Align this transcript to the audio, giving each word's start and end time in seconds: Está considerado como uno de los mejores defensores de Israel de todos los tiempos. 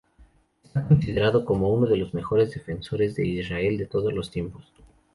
Está 0.63 0.87
considerado 0.87 1.45
como 1.45 1.71
uno 1.71 1.85
de 1.85 1.95
los 1.97 2.15
mejores 2.15 2.49
defensores 2.55 3.13
de 3.13 3.27
Israel 3.27 3.77
de 3.77 3.85
todos 3.85 4.11
los 4.11 4.31
tiempos. 4.31 4.63